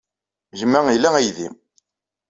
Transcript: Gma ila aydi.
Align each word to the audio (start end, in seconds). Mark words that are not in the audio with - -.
Gma 0.59 0.79
ila 0.95 1.09
aydi. 1.19 1.47